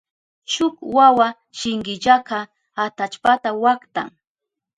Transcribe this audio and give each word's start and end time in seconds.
Shuk 0.53 0.75
wawa 0.95 1.27
shunkillaka 1.57 2.37
atallpata 2.85 3.49
waktan. 3.63 4.09